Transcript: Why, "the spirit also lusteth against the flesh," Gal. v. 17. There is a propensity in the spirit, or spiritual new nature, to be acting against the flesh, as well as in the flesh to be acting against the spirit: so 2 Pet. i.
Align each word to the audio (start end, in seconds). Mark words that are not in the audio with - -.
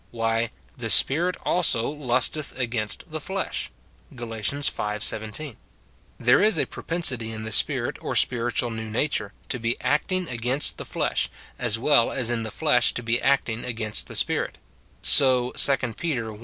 Why, 0.09 0.49
"the 0.75 0.89
spirit 0.89 1.35
also 1.43 1.87
lusteth 1.87 2.57
against 2.57 3.11
the 3.11 3.21
flesh," 3.21 3.69
Gal. 4.15 4.29
v. 4.41 4.41
17. 4.99 5.57
There 6.19 6.41
is 6.41 6.57
a 6.57 6.65
propensity 6.65 7.31
in 7.31 7.43
the 7.43 7.51
spirit, 7.51 7.97
or 8.01 8.15
spiritual 8.15 8.71
new 8.71 8.89
nature, 8.89 9.33
to 9.49 9.59
be 9.59 9.79
acting 9.79 10.27
against 10.27 10.77
the 10.79 10.85
flesh, 10.85 11.29
as 11.59 11.77
well 11.77 12.11
as 12.11 12.31
in 12.31 12.41
the 12.41 12.49
flesh 12.49 12.95
to 12.95 13.03
be 13.03 13.21
acting 13.21 13.63
against 13.63 14.07
the 14.07 14.15
spirit: 14.15 14.57
so 15.03 15.51
2 15.51 15.77
Pet. 15.93 16.17
i. 16.33 16.37